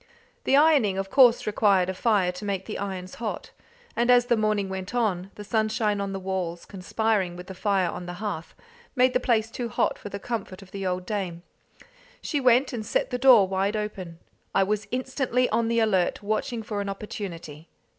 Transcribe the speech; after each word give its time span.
The 0.45 0.55
ironing 0.57 0.97
of 0.97 1.11
course 1.11 1.45
required 1.45 1.87
a 1.87 1.93
fire 1.93 2.31
to 2.31 2.43
make 2.43 2.65
the 2.65 2.79
irons 2.79 3.13
hot, 3.21 3.51
and 3.95 4.09
as 4.09 4.25
the 4.25 4.35
morning 4.35 4.67
went 4.67 4.95
on, 4.95 5.29
the 5.35 5.43
sunshine 5.43 6.01
on 6.01 6.11
the 6.11 6.19
walls, 6.19 6.65
conspiring 6.65 7.35
with 7.35 7.45
the 7.45 7.53
fire 7.53 7.87
on 7.87 8.07
the 8.07 8.13
hearth, 8.13 8.55
made 8.95 9.13
the 9.13 9.19
place 9.19 9.51
too 9.51 9.69
hot 9.69 9.99
for 9.99 10.09
the 10.09 10.17
comfort 10.17 10.63
of 10.63 10.71
the 10.71 10.87
old 10.87 11.05
dame. 11.05 11.43
She 12.19 12.39
went 12.39 12.73
and 12.73 12.83
set 12.83 13.11
the 13.11 13.19
door 13.19 13.47
wide 13.47 13.75
open. 13.75 14.17
I 14.55 14.63
was 14.63 14.87
instantly 14.89 15.47
on 15.51 15.67
the 15.67 15.77
alert, 15.79 16.23
watching 16.23 16.63
for 16.63 16.81
an 16.81 16.89
opportunity. 16.89 17.69